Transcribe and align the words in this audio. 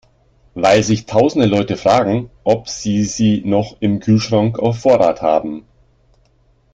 Weil 0.55 0.81
sich 0.81 1.05
tausende 1.05 1.45
Leute 1.45 1.77
fragen, 1.77 2.31
ob 2.43 2.69
sie 2.69 3.03
sie 3.03 3.43
noch 3.45 3.77
im 3.81 3.99
Kühlschrank 3.99 4.57
auf 4.57 4.79
Vorrat 4.79 5.21
haben. 5.21 5.67